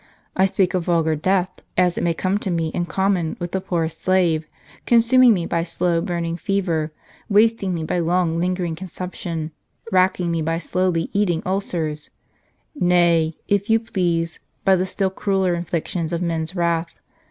[0.35, 3.61] I speak of vulgar death, as it may come to me in common with the
[3.61, 4.47] poorest slave;
[4.87, 6.91] consuming me by slow burning fever,
[7.29, 9.51] wasting me by long lingering consumption,
[9.91, 12.09] racking me by slowly eating ulcers;
[12.73, 16.97] nay, if you please, by the still crueller inflictions of men's wrath.